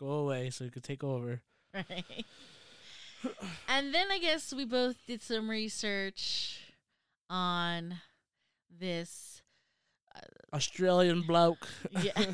[0.00, 1.40] go away so you could take over.
[1.74, 2.26] Right.
[3.68, 6.58] and then I guess we both did some research
[7.30, 8.00] on
[8.68, 9.42] this.
[10.12, 11.68] Uh, Australian bloke.
[12.02, 12.18] Yeah.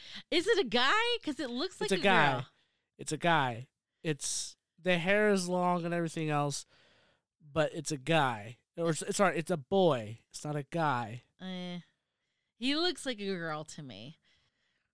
[0.32, 1.00] is it a guy?
[1.20, 2.32] Because it looks like it's a, guy.
[2.32, 2.46] girl.
[2.98, 3.68] It's a guy.
[4.02, 6.66] It's the hair is long and everything else,
[7.52, 8.56] but it's a guy.
[8.76, 10.20] Or sorry, it's a boy.
[10.30, 11.22] It's not a guy.
[11.40, 11.78] Eh,
[12.58, 14.18] he looks like a girl to me.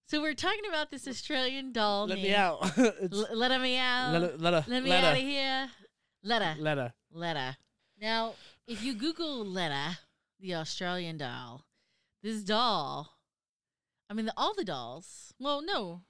[0.06, 2.06] So we're talking about this Australian doll.
[2.06, 2.72] Let me named- out.
[2.78, 4.12] it's, L- let me out.
[4.12, 5.68] let her, let her, Let me let out her, of here.
[6.22, 6.56] Letta.
[6.58, 6.94] let her.
[7.12, 7.56] Letta.
[8.00, 8.34] Now,
[8.66, 9.98] if you Google Letta,
[10.40, 11.64] the Australian doll,
[12.22, 13.18] this doll,
[14.08, 16.02] I mean, the, all the dolls, well, no.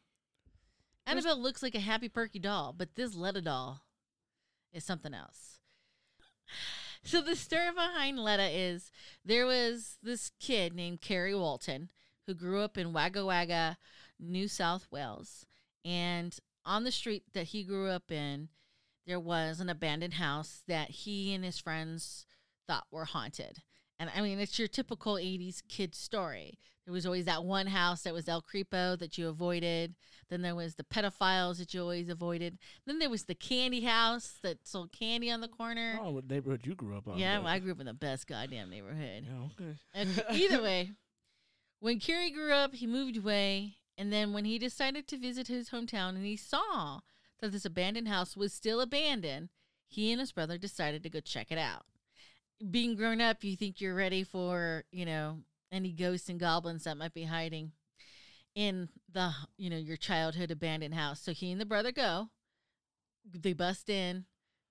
[1.06, 3.80] Annabelle looks like a happy, perky doll, but this Letta doll
[4.72, 5.57] is something else.
[7.04, 8.90] So, the story behind Letta is
[9.24, 11.90] there was this kid named Kerry Walton
[12.26, 13.78] who grew up in Wagga Wagga,
[14.18, 15.46] New South Wales.
[15.84, 18.48] And on the street that he grew up in,
[19.06, 22.26] there was an abandoned house that he and his friends
[22.66, 23.62] thought were haunted.
[23.98, 26.58] And I mean, it's your typical 80s kid story.
[26.88, 29.94] There was always that one house that was El Creepo that you avoided.
[30.30, 32.56] Then there was the pedophiles that you always avoided.
[32.86, 36.00] Then there was the candy house that sold candy on the corner.
[36.02, 37.18] Oh, what neighborhood you grew up on?
[37.18, 39.26] yeah, well, I grew up in the best goddamn neighborhood.
[39.26, 39.76] Yeah, okay.
[39.92, 40.92] And either way,
[41.80, 43.74] when Kerry grew up, he moved away.
[43.98, 47.00] And then when he decided to visit his hometown and he saw
[47.40, 49.50] that this abandoned house was still abandoned,
[49.86, 51.84] he and his brother decided to go check it out.
[52.70, 56.96] Being grown up, you think you're ready for, you know, any ghosts and goblins that
[56.96, 57.72] might be hiding
[58.54, 61.20] in the, you know, your childhood abandoned house.
[61.20, 62.30] So he and the brother go.
[63.30, 64.24] They bust in,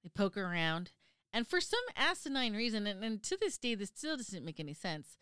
[0.04, 0.92] they poke around,
[1.32, 4.74] and for some asinine reason, and, and to this day, this still doesn't make any
[4.74, 5.18] sense.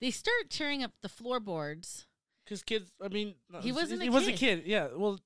[0.00, 2.04] They start tearing up the floorboards.
[2.44, 4.64] Because kids, I mean, no, He wasn't he a was a kid.
[4.66, 5.18] Yeah, well,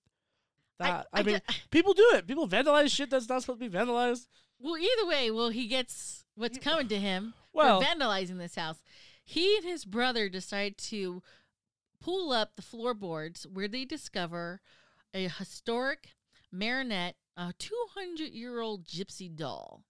[0.78, 2.26] that, I, I mean, ju- people do it.
[2.28, 4.28] People vandalize shit that's not supposed to be vandalized.
[4.60, 8.78] Well, either way, well, he gets what's coming to him Well- for vandalizing this house.
[9.24, 11.22] He and his brother decide to
[12.00, 14.60] pull up the floorboards where they discover
[15.14, 16.10] a historic
[16.50, 19.84] marionette, a 200 year old gypsy doll.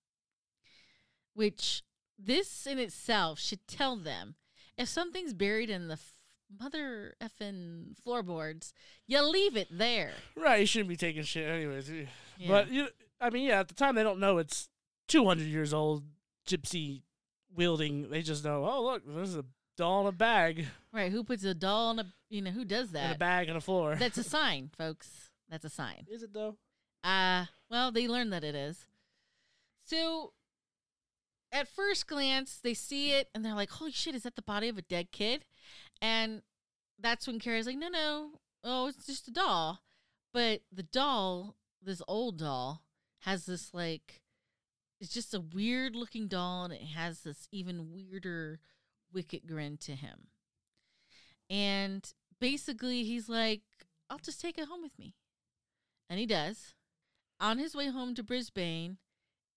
[1.34, 1.82] Which
[2.18, 4.34] this in itself should tell them
[4.76, 6.12] if something's buried in the f-
[6.58, 8.72] mother effing floorboards,
[9.06, 10.12] you leave it there.
[10.36, 11.90] Right, you shouldn't be taking shit anyways.
[11.90, 12.48] Yeah.
[12.48, 12.88] But you,
[13.20, 14.68] I mean, yeah, at the time they don't know it's
[15.08, 16.04] 200 years old,
[16.48, 17.02] gypsy
[17.54, 18.10] wielding.
[18.10, 19.44] They just know, oh look, there's a
[19.76, 21.10] doll in a bag, Right?
[21.12, 23.06] Who puts a doll in a you know who does that?
[23.06, 23.96] in a bag on the floor.
[23.96, 25.30] That's a sign, folks.
[25.48, 26.06] That's a sign.
[26.08, 26.56] Is it though?
[27.02, 28.86] Uh well, they learn that it is.
[29.84, 30.32] So
[31.52, 34.68] at first glance, they see it and they're like, "Holy shit, is that the body
[34.68, 35.44] of a dead kid?"
[36.00, 36.42] And
[36.98, 38.30] that's when Kerry's like, "No, no.
[38.62, 39.80] Oh, it's just a doll."
[40.32, 42.82] But the doll, this old doll,
[43.20, 44.20] has this like
[45.00, 48.60] it's just a weird looking doll and it has this even weirder
[49.12, 50.28] wicked grin to him.
[51.48, 52.08] And
[52.40, 53.62] basically he's like,
[54.08, 55.14] I'll just take it home with me.
[56.08, 56.74] And he does.
[57.40, 58.98] On his way home to Brisbane,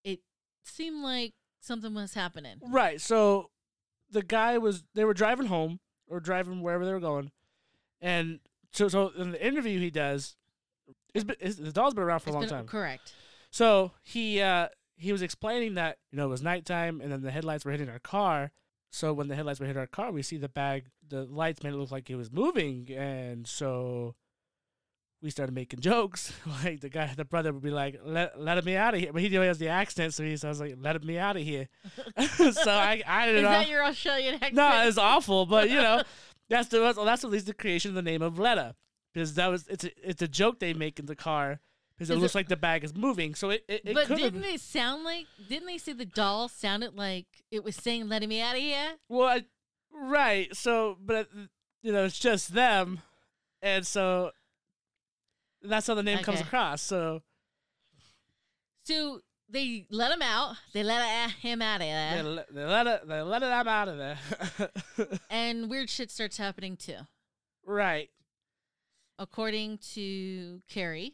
[0.03, 0.19] it
[0.63, 2.57] seemed like something was happening.
[2.69, 3.01] Right.
[3.01, 3.49] So
[4.09, 7.31] the guy was they were driving home or driving wherever they were going,
[8.01, 8.39] and
[8.71, 10.35] so so in the interview he does,
[11.13, 12.67] it's been, it's, the doll's been around for It's a long been- time.
[12.67, 13.13] Correct.
[13.49, 14.67] So he uh
[15.03, 17.89] he was explaining that you know it was nighttime and then the headlights were hitting
[17.89, 18.51] our car.
[18.91, 20.85] So when the headlights were hitting our car, we see the bag.
[21.07, 24.15] The lights made it look like it was moving, and so
[25.21, 26.31] we started making jokes.
[26.63, 29.21] like the guy, the brother would be like, "Let let me out of here," but
[29.21, 31.67] he only has the accent, so he sounds like, "Let me out of here."
[32.17, 33.49] so I I Is didn't know.
[33.49, 34.55] that your Australian accent?
[34.55, 36.03] No, it's awful, but you know,
[36.49, 38.75] that's the that's, that's at least the creation of the name of Letta
[39.13, 41.59] because that was it's a, it's a joke they make in the car
[41.97, 43.35] because it looks it- like the bag is moving.
[43.35, 45.25] So it it, it but could didn't it sound like?
[45.49, 48.93] Didn't they say the doll sounded like it was saying "Letting me out of here"?
[49.09, 49.45] well I,
[49.93, 50.55] right.
[50.55, 51.41] So but uh,
[51.81, 53.01] you know it's just them,
[53.61, 54.31] and so
[55.61, 56.81] that's how the name comes across.
[56.81, 57.21] So
[58.83, 60.55] So they let him out.
[60.73, 63.87] They let him out of they, there, let- they let it they let it out
[63.87, 64.17] of there.
[65.29, 66.97] and weird shit starts happening too.
[67.65, 68.09] right.
[69.19, 71.13] According to Kerry,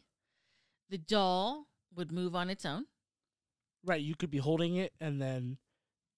[0.90, 2.84] the doll would move on its own.
[3.84, 4.02] Right.
[4.02, 5.56] You could be holding it and then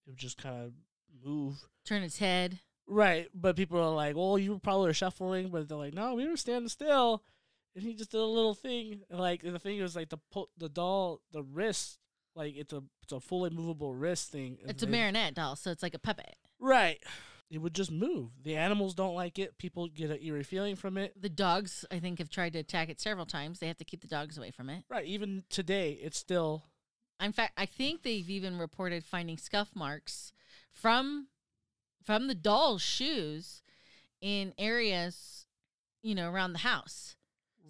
[0.05, 0.73] it would just kind of
[1.23, 1.55] move.
[1.85, 2.59] turn its head.
[2.85, 6.27] Right, but people are like, "Well, you probably were shuffling," but they're like, "No, we
[6.27, 7.23] were standing still,"
[7.75, 9.03] and he just did a little thing.
[9.09, 11.99] And like the thing was like the po- the doll, the wrist,
[12.35, 14.57] like it's a it's a fully movable wrist thing.
[14.61, 16.35] and It's a they- marionette doll, so it's like a puppet.
[16.59, 17.01] Right,
[17.49, 18.31] it would just move.
[18.43, 19.57] The animals don't like it.
[19.57, 21.13] People get an eerie feeling from it.
[21.21, 23.59] The dogs, I think, have tried to attack it several times.
[23.59, 24.83] They have to keep the dogs away from it.
[24.89, 26.63] Right, even today, it's still
[27.19, 30.33] In fact, I think they've even reported finding scuff marks
[30.71, 31.27] from
[32.03, 33.61] from the doll's shoes
[34.19, 35.45] in areas,
[36.01, 37.15] you know, around the house.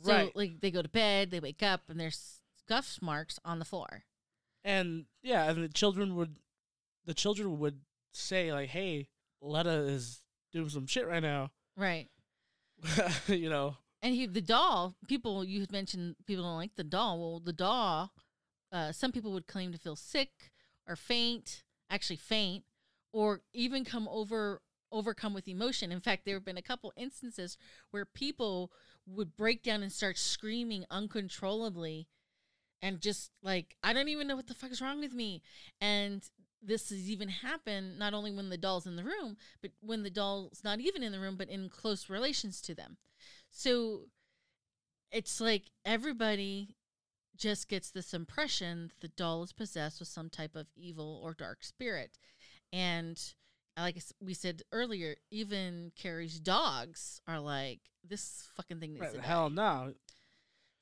[0.04, 0.28] Right.
[0.28, 3.66] So like they go to bed, they wake up, and there's scuff marks on the
[3.66, 4.04] floor.
[4.64, 6.38] and yeah, and the children would,
[7.06, 7.82] the children would
[8.14, 9.10] say like, "Hey,
[9.44, 12.10] Letta is doing some shit right now," Right.
[13.28, 13.78] you know.
[14.02, 17.20] And he, the doll, people you had mentioned people don't like the doll.
[17.20, 18.12] Well, the doll,
[18.72, 20.52] uh, some people would claim to feel sick
[20.88, 22.66] or faint, actually faint,
[23.14, 25.92] or even come over overcome with emotion.
[25.92, 27.58] In fact, there have been a couple instances
[27.92, 28.72] where people
[29.08, 32.08] would break down and start screaming uncontrollably
[32.82, 35.42] and just like I don't even know what the fuck is wrong with me.
[35.82, 36.22] And
[36.66, 40.10] this has even happened not only when the doll's in the room, but when the
[40.10, 42.98] doll's not even in the room, but in close relations to them.
[43.50, 44.04] So
[45.12, 46.76] it's like everybody
[47.36, 51.34] just gets this impression that the doll is possessed with some type of evil or
[51.34, 52.18] dark spirit.
[52.72, 53.20] And
[53.78, 59.18] like we said earlier, even Kerry's dogs are like, this fucking thing needs Right, to
[59.18, 59.26] die.
[59.28, 59.94] hell no.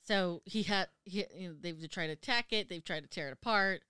[0.04, 3.30] So he had he, you know, they've tried to attack it, they've tried to tear
[3.30, 3.82] it apart.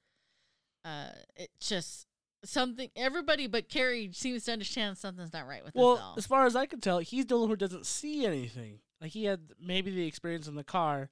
[0.83, 2.07] Uh, it just
[2.43, 2.89] something.
[2.95, 6.15] Everybody but Kerry seems to understand something's not right with this Well, doll.
[6.17, 8.79] as far as I can tell, he's the one who doesn't see anything.
[8.99, 11.09] Like he had maybe the experience in the car,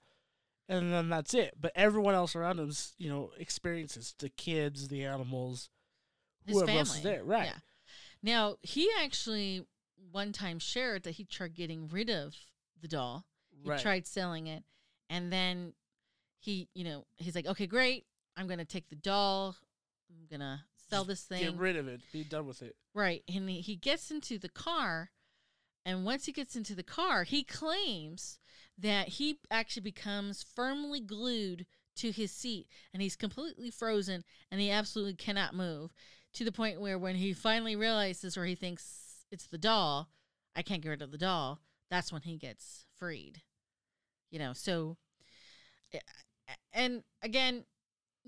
[0.68, 1.56] and then that's it.
[1.60, 5.70] But everyone else around him's, you know, experiences the kids, the animals,
[6.46, 7.24] His whoever family, else is there.
[7.24, 7.46] Right.
[7.46, 7.60] Yeah.
[8.22, 9.66] Now he actually
[10.12, 12.36] one time shared that he tried getting rid of
[12.82, 13.26] the doll.
[13.52, 13.80] He Right.
[13.80, 14.64] tried selling it,
[15.10, 15.74] and then
[16.40, 18.06] he, you know, he's like, "Okay, great.
[18.40, 19.56] I'm gonna take the doll.
[20.10, 22.02] I'm gonna sell this thing." Get rid of it.
[22.14, 22.76] Be done with it.
[22.94, 23.24] Right.
[23.28, 25.12] And he, he gets into the car.
[25.86, 28.40] And once he gets into the car, he claims
[28.78, 31.66] that he actually becomes firmly glued
[31.98, 35.92] to his seat and he's completely frozen and he absolutely cannot move
[36.34, 40.10] to the point where when he finally realizes or he thinks it's the doll,
[40.56, 43.42] I can't get rid of the doll, that's when he gets freed.
[44.32, 44.98] You know, so
[45.94, 46.00] eh,
[46.72, 47.66] and again,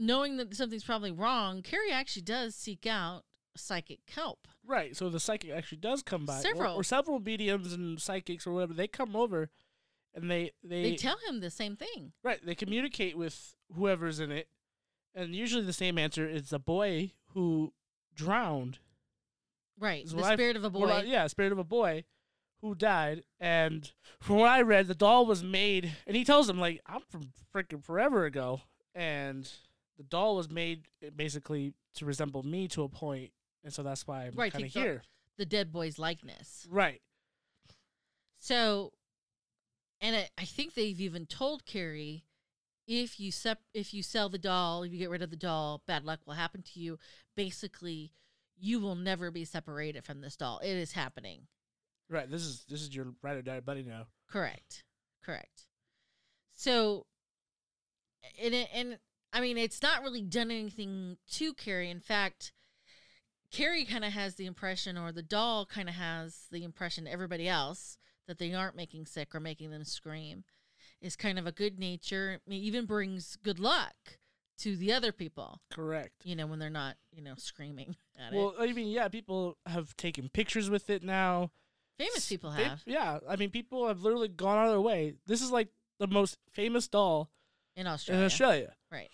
[0.02, 3.24] knowing that something's probably wrong, Kerry actually does seek out
[3.56, 4.48] psychic help.
[4.66, 4.96] Right.
[4.96, 6.40] So the psychic actually does come by.
[6.40, 6.76] Or- Several.
[6.76, 8.74] Or, several mediums and psychics or whatever.
[8.74, 9.50] They come over,
[10.14, 12.14] and they they, They tell him the same thing.
[12.24, 12.44] right.
[12.46, 14.48] They communicate with whoever's in it,
[15.16, 17.74] and usually the same answer is a boy who
[18.16, 18.80] drowned.
[19.80, 20.08] Right.
[20.08, 21.04] The spirit of a boy.
[21.06, 22.04] Yeah, spirit of a boy
[22.62, 23.24] who died.
[23.40, 27.02] And from what I read, the doll was made, and he tells him like, "I'm
[27.10, 28.62] from freaking forever ago,"
[28.94, 29.52] and
[30.02, 33.32] the doll was made eh, basically to resemble me to a point,
[33.64, 35.04] and so that's why I'm Right, kind of here.
[35.38, 36.66] the dead boy's likeness.
[36.70, 37.02] Right.
[38.40, 38.94] So,
[40.00, 42.24] and I, I think they've even told Kerry
[42.88, 45.84] if you sep- if you sell the doll, if you get rid of the doll,
[45.88, 46.98] bad luck will happen to you.
[47.36, 48.12] Basically,
[48.58, 50.60] you will never be separated from this doll.
[50.64, 51.48] It is happening.
[52.10, 52.30] Right.
[52.30, 54.08] This is this is your ride or die buddy now.
[54.28, 54.84] Correct.
[55.24, 55.68] Correct.
[56.54, 57.06] So,
[58.42, 58.98] and it- and
[59.34, 61.90] I mean, it's not really done anything to Kerry.
[61.90, 62.52] In fact,
[63.52, 67.12] Kerry kind of has the impression, or the doll kind of has the impression to
[67.12, 70.44] everybody else that they aren't making sick or making them scream.
[71.02, 72.40] Is kind of a good nature.
[72.46, 74.20] I mean, even brings good luck
[74.60, 75.60] to the other people.
[75.72, 76.14] Correct.
[76.24, 78.36] You know, when they're not, you know, screaming at it.
[78.36, 81.52] Well, I mean, yeah, people have taken pictures with it now.
[81.98, 85.16] Famous people They- have yeah, I mean, people have literally gone out of their way.
[85.26, 85.70] This is like
[86.00, 87.32] the most famous doll
[87.76, 88.22] in Australia.
[88.22, 88.26] in.
[88.26, 88.76] Australia.
[88.92, 89.10] Right.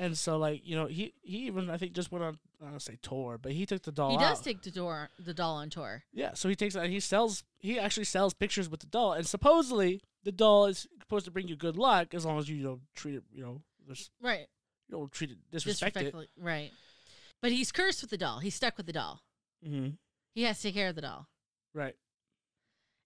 [0.00, 2.80] And so, like, you know, he he even I think just went on I don't
[2.80, 4.12] say tour, but he took the doll.
[4.12, 4.44] He does out.
[4.44, 6.04] take the door, the doll on tour.
[6.12, 6.88] Yeah, so he takes that.
[6.88, 7.42] He sells.
[7.58, 11.48] He actually sells pictures with the doll, and supposedly the doll is supposed to bring
[11.48, 13.24] you good luck as long as you don't treat it.
[13.32, 13.62] You know,
[14.22, 14.46] Right.
[14.88, 16.00] you don't treat it disrespect it.
[16.00, 16.28] Disrespectfully.
[16.38, 16.70] Right.
[17.42, 18.38] But he's cursed with the doll.
[18.38, 19.22] He's stuck with the doll.
[19.66, 19.90] Mm-hmm.
[20.34, 21.26] He has to take care of the doll.
[21.74, 21.96] Right.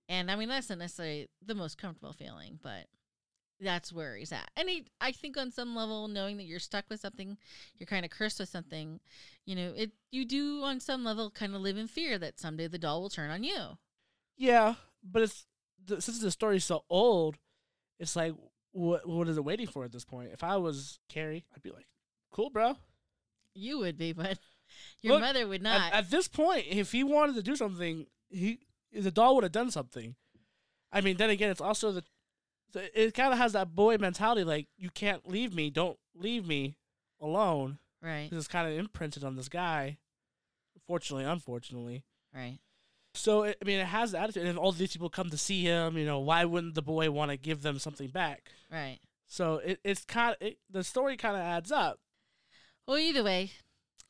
[0.09, 2.87] And I mean, that's not necessarily the most comfortable feeling, but
[3.63, 4.51] that's where he's at.
[4.57, 7.37] And he, I think, on some level, knowing that you're stuck with something,
[7.79, 9.01] you're kind of cursed with something,
[9.47, 12.69] you know, it you do on some level kind of live in fear that someday
[12.69, 13.79] the doll will turn on you.
[14.37, 15.47] Yeah, but it's
[15.85, 17.37] the, since the story's so old,
[17.99, 18.35] it's like
[18.73, 20.31] what what is it waiting for at this point?
[20.33, 21.87] If I was Kerry, I'd be like,
[22.31, 22.77] cool, bro.
[23.55, 24.39] You would be, but
[25.03, 25.93] your Look, mother would not.
[25.93, 28.61] at this point, if he wanted to do something, he
[28.93, 30.15] the doll would have done something.
[30.93, 32.05] I mean, then again, it's also the
[32.75, 36.77] it kind of has that boy mentality, like you can't leave me, don't leave me
[37.21, 37.79] alone.
[38.03, 38.29] right.
[38.33, 39.99] it's kind of imprinted on this guy.
[40.87, 42.05] Fortunately, unfortunately.
[42.35, 42.59] Right.
[43.15, 45.63] So it, I mean, it has the attitude, and all these people come to see
[45.63, 48.51] him, you know, why wouldn't the boy want to give them something back?
[48.71, 48.99] Right.
[49.27, 51.99] So it, it's kind of it, the story kind of adds up.
[52.87, 53.53] Well, either way,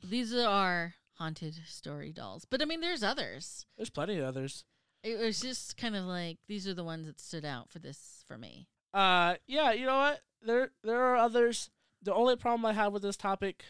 [0.02, 2.46] these are haunted story dolls.
[2.48, 3.66] But I mean, there's others.
[3.76, 4.64] There's plenty of others.
[5.02, 8.24] It was just kind of like these are the ones that stood out for this
[8.26, 8.68] for me.
[8.94, 10.20] Uh, yeah, you know what?
[10.44, 11.70] There there are others.
[12.02, 13.64] The only problem I have with this topic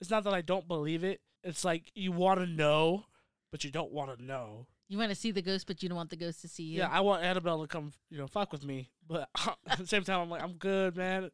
[0.00, 1.20] is not that I don't believe it.
[1.42, 3.06] It's like you want to know,
[3.50, 4.66] but you don't want to know.
[4.88, 6.78] You want to see the ghost, but you don't want the ghost to see you.
[6.78, 9.28] Yeah, I want Annabelle to come, you know, fuck with me, but
[9.66, 11.30] at the same time, I'm like, I'm good, man.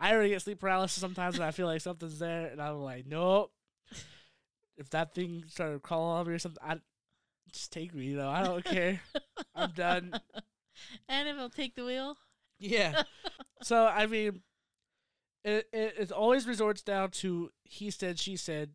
[0.00, 3.06] I already get sleep paralysis sometimes, and I feel like something's there, and I'm like,
[3.06, 3.52] nope.
[4.76, 6.78] If that thing started crawling on me or something, I
[7.52, 8.04] just take me.
[8.06, 9.00] You know, I don't care.
[9.54, 10.12] I'm done.
[11.08, 12.16] And if I'll take the wheel.
[12.58, 13.02] Yeah.
[13.62, 14.42] so I mean,
[15.42, 18.70] it, it it always resorts down to he said, she said.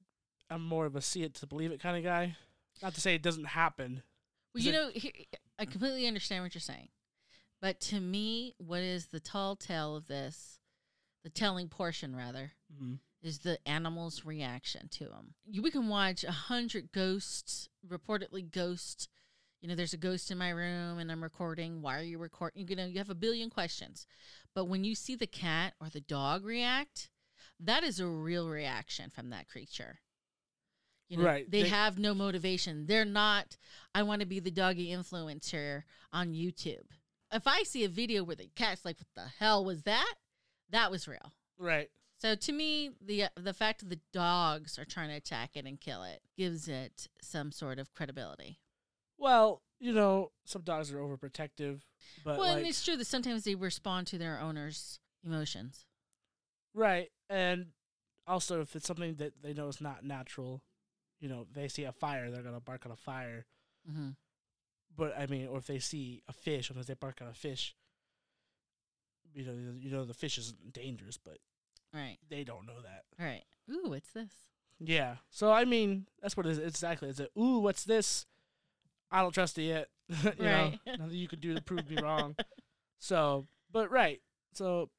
[0.50, 2.36] I'm more of a see it to believe it kind of guy.
[2.82, 4.02] Not to say it doesn't happen.
[4.56, 5.28] Well, you it- know, he-
[5.60, 6.90] I completely understand what you're saying,
[7.62, 10.60] but to me, what is the tall tale of this?
[11.24, 12.96] The telling portion, rather, Mm-hmm.
[13.22, 15.36] Is the animal's reaction to them.
[15.46, 19.08] You, we can watch a hundred ghosts, reportedly ghosts.
[19.62, 21.82] You know, there's a ghost in my room and I'm recording.
[21.82, 22.68] Why are you recording?
[22.68, 24.08] You know, you have a billion questions.
[24.56, 27.10] But when you see the cat or the dog react,
[27.60, 30.00] that is a real reaction from that creature.
[31.10, 31.50] You know, Right.
[31.50, 32.88] They, They- have no motivation.
[32.88, 33.58] They're not,
[33.94, 36.86] I want to be the doggy influencer on YouTube.
[37.32, 40.16] If I see a video where the cat's like, what the hell was that?
[40.72, 41.34] That was real.
[41.60, 41.90] Right.
[42.22, 45.82] So to me, the the fact that the dogs are trying to attack it and
[45.82, 48.60] kill it gives it some sort of credibility.
[49.18, 51.82] Well, you know, some dogs are overprotective,
[52.24, 55.86] but well, like, and it's true that sometimes they respond to their owner's emotions.
[56.76, 57.10] right.
[57.28, 57.68] And
[58.28, 60.62] also, if it's something that they know is not natural,
[61.20, 63.48] you know, they see a fire, they're gonna bark on a fire.
[63.90, 64.10] hmm
[64.96, 67.76] But I mean, or if they see a fish, sometimes they bark on a fish.
[69.34, 71.38] You know, you know the fish isn't dangerous, but
[71.94, 73.04] Right, they don't know that.
[73.20, 73.44] right.
[73.70, 74.32] Ooh, what's this?
[74.80, 75.16] Yeah.
[75.30, 77.10] So I mean, that's what it is exactly.
[77.10, 78.26] It's a ooh, what's this?
[79.12, 79.90] I don't trust it yet.
[80.10, 80.80] you Right.
[80.86, 82.36] know, nothing you could do to prove me wrong.
[83.00, 84.22] So, but right.
[84.54, 84.90] So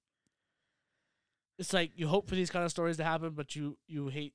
[1.59, 4.34] it's like you hope for these kind of stories to happen, but you you hate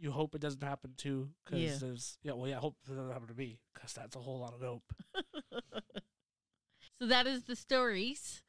[0.00, 1.76] you hope it doesn't happen too because Yeah.
[1.88, 4.54] there's yeah well yeah hope it doesn't happen to me because that's a whole lot
[4.54, 4.92] of hope.
[6.98, 8.42] so that is the stories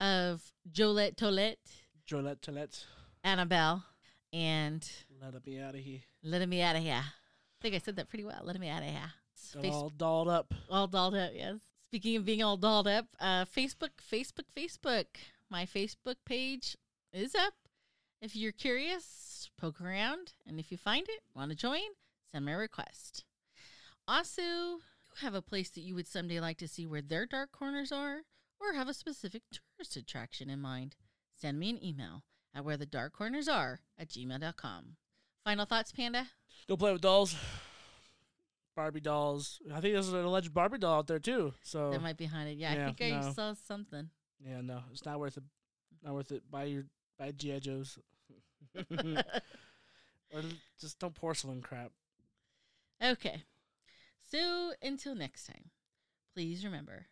[0.00, 1.58] of Jolette Tolette,
[2.08, 2.84] Jolette Tolette,
[3.22, 3.84] Annabelle,
[4.32, 4.88] and
[5.20, 6.00] let me out of here.
[6.22, 6.94] Let Me Out of Here.
[7.04, 8.40] I think I said that pretty well.
[8.44, 9.12] Let Me Out of Here.
[9.60, 10.52] Face- all dolled up.
[10.68, 15.06] all dolled up yes speaking of being all dolled up uh facebook facebook facebook
[15.48, 16.76] my facebook page
[17.12, 17.54] is up
[18.20, 21.78] if you're curious poke around and if you find it want to join
[22.32, 23.24] send me a request
[24.08, 24.80] also you
[25.20, 28.22] have a place that you would someday like to see where their dark corners are
[28.60, 30.96] or have a specific tourist attraction in mind
[31.40, 32.22] send me an email
[32.54, 34.96] at where the dark corners are at gmail.com.
[35.44, 36.26] Final thoughts, Panda?
[36.68, 37.34] Go play with dolls.
[38.76, 39.60] Barbie dolls.
[39.74, 41.52] I think there's an alleged Barbie doll out there too.
[41.62, 42.58] So That might be behind it.
[42.58, 44.10] Yeah, I Yeah, think I saw something.
[44.44, 45.42] yeah, no, it's not worth it.
[46.02, 46.48] Not worth it.
[46.50, 46.84] Buy your
[47.18, 47.98] buy GI Joes.
[48.90, 50.42] or
[50.80, 51.90] just don't porcelain crap.
[53.02, 53.42] Okay.
[54.30, 55.70] So until next time,
[56.34, 57.06] please remember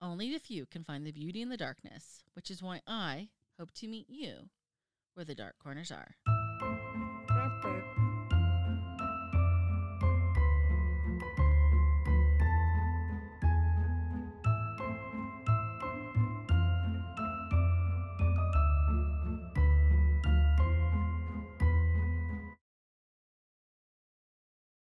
[0.00, 3.28] only the few can find the beauty in the darkness, which is why I
[3.58, 4.50] hope to meet you
[5.14, 6.16] where the dark corners are.